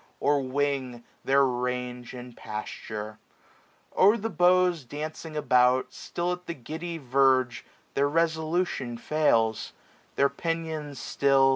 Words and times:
Or 0.19 0.41
wing, 0.41 1.03
their 1.23 1.45
range 1.45 2.15
and 2.15 2.35
pasture. 2.35 3.19
O'er 3.95 4.17
the 4.17 4.31
bought 4.31 4.87
Dancing 4.89 5.37
about, 5.37 5.93
still 5.93 6.31
at 6.31 6.47
the 6.47 6.55
giddy 6.55 6.97
verge 6.97 7.63
Their 7.93 8.09
resolution 8.09 8.97
fails; 8.97 9.73
their 10.15 10.27
pinions 10.27 10.97
still. 10.97 11.49